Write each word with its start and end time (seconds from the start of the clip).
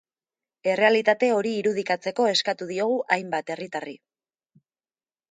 Errealitate 0.71 1.27
hori 1.33 1.51
irudikatzeko 1.57 2.25
eskatu 2.29 2.67
diogu 2.71 2.95
hainbat 3.17 3.53
herritarri. 3.57 3.93